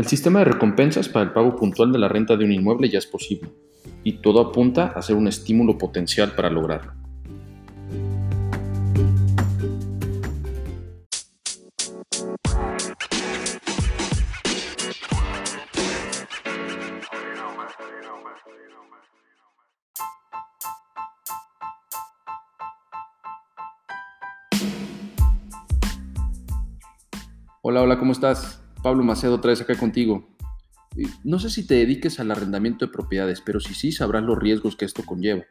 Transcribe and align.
El 0.00 0.06
sistema 0.06 0.38
de 0.38 0.46
recompensas 0.46 1.10
para 1.10 1.26
el 1.26 1.32
pago 1.32 1.54
puntual 1.56 1.92
de 1.92 1.98
la 1.98 2.08
renta 2.08 2.34
de 2.34 2.46
un 2.46 2.52
inmueble 2.52 2.88
ya 2.88 2.98
es 2.98 3.04
posible, 3.04 3.50
y 4.02 4.14
todo 4.22 4.40
apunta 4.40 4.86
a 4.96 5.02
ser 5.02 5.14
un 5.14 5.28
estímulo 5.28 5.76
potencial 5.76 6.32
para 6.34 6.48
lograrlo. 6.48 6.94
Hola, 27.60 27.82
hola, 27.82 27.98
¿cómo 27.98 28.12
estás? 28.12 28.60
Pablo 28.82 29.04
Macedo 29.04 29.34
otra 29.34 29.52
acá 29.52 29.74
contigo. 29.76 30.28
No 31.22 31.38
sé 31.38 31.50
si 31.50 31.66
te 31.66 31.74
dediques 31.74 32.18
al 32.18 32.30
arrendamiento 32.30 32.86
de 32.86 32.92
propiedades, 32.92 33.40
pero 33.40 33.60
si 33.60 33.74
sí 33.74 33.92
sabrás 33.92 34.22
los 34.22 34.38
riesgos 34.38 34.76
que 34.76 34.84
esto 34.84 35.04
conlleva. 35.04 35.44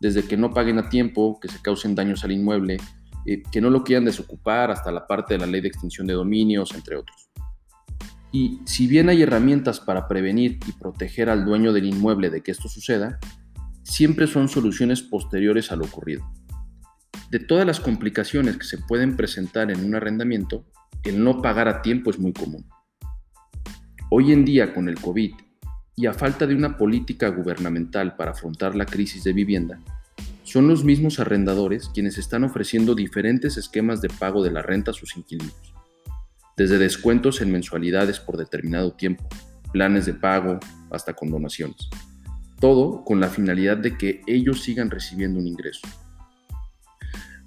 Desde 0.00 0.24
que 0.24 0.36
no 0.36 0.52
paguen 0.52 0.78
a 0.78 0.88
tiempo, 0.88 1.38
que 1.40 1.48
se 1.48 1.60
causen 1.60 1.94
daños 1.94 2.24
al 2.24 2.32
inmueble, 2.32 2.78
eh, 3.26 3.42
que 3.52 3.60
no 3.60 3.70
lo 3.70 3.84
quieran 3.84 4.04
desocupar, 4.04 4.70
hasta 4.70 4.90
la 4.90 5.06
parte 5.06 5.34
de 5.34 5.40
la 5.40 5.46
ley 5.46 5.60
de 5.60 5.68
extinción 5.68 6.06
de 6.06 6.14
dominios, 6.14 6.74
entre 6.74 6.96
otros. 6.96 7.30
Y 8.32 8.60
si 8.64 8.86
bien 8.86 9.10
hay 9.10 9.22
herramientas 9.22 9.78
para 9.78 10.08
prevenir 10.08 10.58
y 10.66 10.72
proteger 10.72 11.28
al 11.28 11.44
dueño 11.44 11.72
del 11.72 11.84
inmueble 11.84 12.30
de 12.30 12.42
que 12.42 12.50
esto 12.50 12.68
suceda, 12.68 13.18
siempre 13.82 14.26
son 14.26 14.48
soluciones 14.48 15.02
posteriores 15.02 15.70
a 15.70 15.76
lo 15.76 15.84
ocurrido. 15.84 16.24
De 17.30 17.38
todas 17.38 17.66
las 17.66 17.78
complicaciones 17.78 18.56
que 18.56 18.64
se 18.64 18.78
pueden 18.78 19.16
presentar 19.16 19.70
en 19.70 19.84
un 19.84 19.94
arrendamiento, 19.94 20.66
el 21.04 21.22
no 21.22 21.42
pagar 21.42 21.68
a 21.68 21.82
tiempo 21.82 22.10
es 22.10 22.18
muy 22.18 22.32
común. 22.32 22.64
Hoy 24.10 24.32
en 24.32 24.44
día 24.44 24.74
con 24.74 24.88
el 24.88 25.00
COVID 25.00 25.34
y 25.96 26.06
a 26.06 26.12
falta 26.12 26.46
de 26.46 26.54
una 26.54 26.76
política 26.76 27.28
gubernamental 27.28 28.16
para 28.16 28.32
afrontar 28.32 28.74
la 28.74 28.86
crisis 28.86 29.24
de 29.24 29.32
vivienda, 29.32 29.80
son 30.42 30.68
los 30.68 30.84
mismos 30.84 31.18
arrendadores 31.18 31.88
quienes 31.88 32.18
están 32.18 32.44
ofreciendo 32.44 32.94
diferentes 32.94 33.56
esquemas 33.56 34.00
de 34.00 34.08
pago 34.08 34.42
de 34.42 34.50
la 34.50 34.62
renta 34.62 34.90
a 34.90 34.94
sus 34.94 35.16
inquilinos, 35.16 35.74
desde 36.56 36.78
descuentos 36.78 37.40
en 37.40 37.52
mensualidades 37.52 38.20
por 38.20 38.36
determinado 38.36 38.92
tiempo, 38.92 39.26
planes 39.72 40.06
de 40.06 40.14
pago, 40.14 40.60
hasta 40.90 41.14
con 41.14 41.30
donaciones. 41.30 41.88
Todo 42.60 43.04
con 43.04 43.18
la 43.18 43.28
finalidad 43.28 43.76
de 43.78 43.96
que 43.96 44.20
ellos 44.26 44.62
sigan 44.62 44.90
recibiendo 44.90 45.40
un 45.40 45.46
ingreso. 45.46 45.88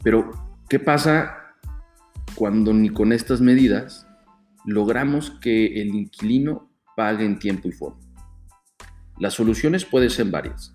Pero, 0.04 0.32
¿qué 0.68 0.80
pasa 0.80 1.45
cuando 2.36 2.74
ni 2.74 2.90
con 2.90 3.14
estas 3.14 3.42
medidas 3.42 4.08
logramos 4.66 5.32
que 5.32 5.82
el 5.82 5.96
inquilino 5.96 6.72
pague 6.96 7.26
en 7.26 7.40
tiempo 7.40 7.68
y 7.68 7.72
forma. 7.72 8.00
Las 9.20 9.34
soluciones 9.34 9.86
pueden 9.86 10.10
ser 10.10 10.28
varias. 10.28 10.74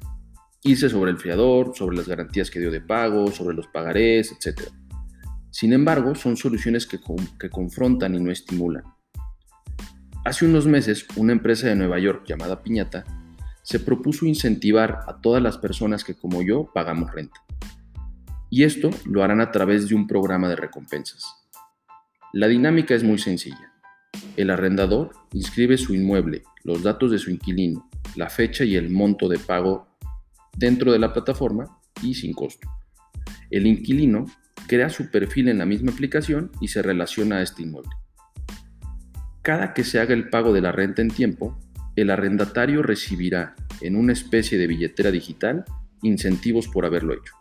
Irse 0.62 0.88
sobre 0.88 1.10
el 1.10 1.18
fiador, 1.18 1.72
sobre 1.74 1.96
las 1.96 2.08
garantías 2.08 2.50
que 2.50 2.60
dio 2.60 2.70
de 2.70 2.80
pago, 2.80 3.30
sobre 3.30 3.54
los 3.54 3.66
pagarés, 3.66 4.32
etc. 4.32 4.68
Sin 5.50 5.72
embargo, 5.72 6.14
son 6.14 6.36
soluciones 6.36 6.86
que, 6.86 6.98
que 7.38 7.50
confrontan 7.50 8.14
y 8.14 8.20
no 8.20 8.30
estimulan. 8.30 8.84
Hace 10.24 10.46
unos 10.46 10.66
meses, 10.66 11.06
una 11.16 11.32
empresa 11.32 11.66
de 11.66 11.76
Nueva 11.76 11.98
York 11.98 12.24
llamada 12.26 12.62
Piñata 12.62 13.04
se 13.62 13.80
propuso 13.80 14.26
incentivar 14.26 15.00
a 15.06 15.20
todas 15.20 15.42
las 15.42 15.58
personas 15.58 16.04
que 16.04 16.14
como 16.14 16.42
yo 16.42 16.70
pagamos 16.74 17.12
renta. 17.12 17.40
Y 18.50 18.64
esto 18.64 18.90
lo 19.04 19.22
harán 19.22 19.40
a 19.40 19.52
través 19.52 19.88
de 19.88 19.94
un 19.94 20.06
programa 20.06 20.48
de 20.48 20.56
recompensas. 20.56 21.39
La 22.32 22.46
dinámica 22.46 22.94
es 22.94 23.02
muy 23.02 23.18
sencilla. 23.18 23.72
El 24.36 24.50
arrendador 24.50 25.10
inscribe 25.32 25.76
su 25.76 25.94
inmueble, 25.94 26.44
los 26.62 26.84
datos 26.84 27.10
de 27.10 27.18
su 27.18 27.32
inquilino, 27.32 27.90
la 28.14 28.30
fecha 28.30 28.62
y 28.62 28.76
el 28.76 28.88
monto 28.88 29.28
de 29.28 29.40
pago 29.40 29.88
dentro 30.56 30.92
de 30.92 31.00
la 31.00 31.12
plataforma 31.12 31.80
y 32.02 32.14
sin 32.14 32.32
costo. 32.32 32.68
El 33.50 33.66
inquilino 33.66 34.26
crea 34.68 34.90
su 34.90 35.10
perfil 35.10 35.48
en 35.48 35.58
la 35.58 35.66
misma 35.66 35.90
aplicación 35.90 36.52
y 36.60 36.68
se 36.68 36.82
relaciona 36.82 37.38
a 37.38 37.42
este 37.42 37.62
inmueble. 37.62 37.90
Cada 39.42 39.74
que 39.74 39.82
se 39.82 39.98
haga 39.98 40.14
el 40.14 40.28
pago 40.28 40.52
de 40.52 40.60
la 40.60 40.70
renta 40.70 41.02
en 41.02 41.10
tiempo, 41.10 41.58
el 41.96 42.10
arrendatario 42.10 42.84
recibirá 42.84 43.56
en 43.80 43.96
una 43.96 44.12
especie 44.12 44.56
de 44.56 44.68
billetera 44.68 45.10
digital 45.10 45.64
incentivos 46.02 46.68
por 46.68 46.86
haberlo 46.86 47.12
hecho. 47.12 47.39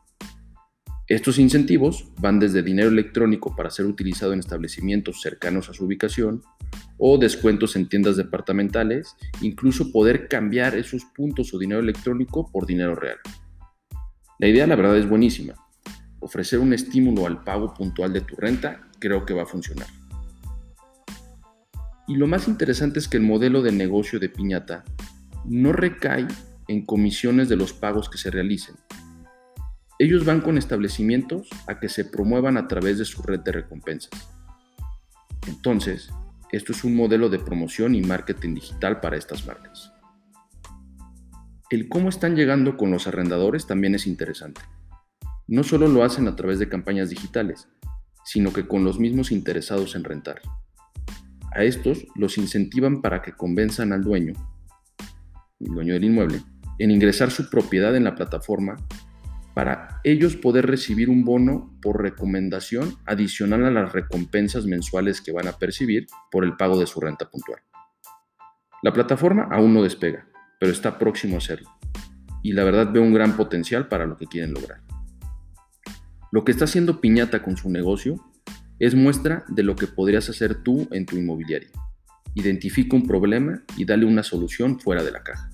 Estos 1.09 1.39
incentivos 1.39 2.05
van 2.19 2.39
desde 2.39 2.61
dinero 2.61 2.89
electrónico 2.89 3.55
para 3.55 3.71
ser 3.71 3.87
utilizado 3.87 4.31
en 4.31 4.41
establecimientos 4.41 5.21
cercanos 5.21 5.67
a 5.67 5.73
su 5.73 5.85
ubicación 5.85 6.43
o 6.99 7.17
descuentos 7.17 7.75
en 7.75 7.89
tiendas 7.89 8.15
departamentales, 8.15 9.15
incluso 9.41 9.91
poder 9.91 10.27
cambiar 10.27 10.75
esos 10.75 11.05
puntos 11.05 11.51
o 11.51 11.57
dinero 11.57 11.79
electrónico 11.79 12.51
por 12.51 12.67
dinero 12.67 12.93
real. 12.93 13.17
La 14.37 14.49
idea 14.49 14.67
la 14.67 14.75
verdad 14.75 14.99
es 14.99 15.09
buenísima. 15.09 15.55
Ofrecer 16.19 16.59
un 16.59 16.73
estímulo 16.73 17.25
al 17.25 17.43
pago 17.43 17.73
puntual 17.73 18.13
de 18.13 18.21
tu 18.21 18.35
renta 18.35 18.87
creo 18.99 19.25
que 19.25 19.33
va 19.33 19.43
a 19.43 19.47
funcionar. 19.47 19.87
Y 22.07 22.17
lo 22.17 22.27
más 22.27 22.47
interesante 22.47 22.99
es 22.99 23.07
que 23.07 23.17
el 23.17 23.23
modelo 23.23 23.63
de 23.63 23.71
negocio 23.71 24.19
de 24.19 24.29
piñata 24.29 24.85
no 25.43 25.73
recae 25.73 26.27
en 26.67 26.85
comisiones 26.85 27.49
de 27.49 27.55
los 27.55 27.73
pagos 27.73 28.09
que 28.09 28.19
se 28.19 28.29
realicen, 28.29 28.75
ellos 30.01 30.23
van 30.23 30.39
con 30.39 30.57
establecimientos 30.57 31.49
a 31.67 31.77
que 31.81 31.89
se 31.89 32.05
promuevan 32.05 32.55
a 32.55 32.69
través 32.69 32.97
de 32.97 33.03
su 33.03 33.21
red 33.21 33.41
de 33.41 33.51
recompensas. 33.51 34.29
Entonces, 35.45 36.09
esto 36.53 36.71
es 36.71 36.85
un 36.85 36.95
modelo 36.95 37.29
de 37.29 37.37
promoción 37.37 37.95
y 37.95 38.01
marketing 38.01 38.55
digital 38.55 39.01
para 39.01 39.17
estas 39.17 39.45
marcas. 39.45 39.91
El 41.69 41.89
cómo 41.89 42.07
están 42.07 42.37
llegando 42.37 42.77
con 42.77 42.91
los 42.91 43.07
arrendadores 43.07 43.67
también 43.67 43.93
es 43.93 44.07
interesante. 44.07 44.61
No 45.47 45.63
solo 45.63 45.89
lo 45.89 46.03
hacen 46.03 46.29
a 46.29 46.35
través 46.37 46.59
de 46.59 46.69
campañas 46.69 47.09
digitales, 47.09 47.67
sino 48.23 48.53
que 48.53 48.67
con 48.67 48.85
los 48.85 48.99
mismos 48.99 49.33
interesados 49.33 49.95
en 49.95 50.05
rentar. 50.05 50.41
A 51.53 51.63
estos 51.63 52.07
los 52.15 52.37
incentivan 52.37 53.01
para 53.01 53.21
que 53.21 53.33
convenzan 53.33 53.91
al 53.91 54.03
dueño, 54.03 54.33
el 55.59 55.73
dueño 55.73 55.93
del 55.93 56.05
inmueble, 56.05 56.41
en 56.77 56.91
ingresar 56.91 57.31
su 57.31 57.49
propiedad 57.49 57.95
en 57.97 58.05
la 58.05 58.15
plataforma 58.15 58.77
para 59.59 59.99
ellos 60.05 60.37
poder 60.37 60.67
recibir 60.67 61.09
un 61.09 61.25
bono 61.25 61.77
por 61.81 62.01
recomendación 62.01 62.95
adicional 63.05 63.65
a 63.65 63.71
las 63.71 63.91
recompensas 63.91 64.65
mensuales 64.65 65.19
que 65.19 65.33
van 65.33 65.49
a 65.49 65.57
percibir 65.57 66.07
por 66.31 66.45
el 66.45 66.55
pago 66.55 66.79
de 66.79 66.87
su 66.87 67.01
renta 67.01 67.29
puntual. 67.29 67.59
La 68.81 68.93
plataforma 68.93 69.49
aún 69.51 69.73
no 69.73 69.83
despega, 69.83 70.29
pero 70.61 70.71
está 70.71 70.97
próximo 70.97 71.35
a 71.35 71.39
hacerlo, 71.39 71.69
y 72.41 72.53
la 72.53 72.63
verdad 72.63 72.93
veo 72.93 73.03
un 73.03 73.13
gran 73.13 73.35
potencial 73.35 73.89
para 73.89 74.05
lo 74.05 74.15
que 74.15 74.27
quieren 74.27 74.53
lograr. 74.53 74.79
Lo 76.31 76.45
que 76.45 76.53
está 76.53 76.63
haciendo 76.63 77.01
Piñata 77.01 77.43
con 77.43 77.57
su 77.57 77.69
negocio 77.69 78.15
es 78.79 78.95
muestra 78.95 79.43
de 79.49 79.63
lo 79.63 79.75
que 79.75 79.87
podrías 79.87 80.29
hacer 80.29 80.63
tú 80.63 80.87
en 80.91 81.05
tu 81.05 81.17
inmobiliaria. 81.17 81.71
Identifica 82.33 82.95
un 82.95 83.05
problema 83.05 83.61
y 83.75 83.83
dale 83.83 84.05
una 84.05 84.23
solución 84.23 84.79
fuera 84.79 85.03
de 85.03 85.11
la 85.11 85.21
caja. 85.21 85.49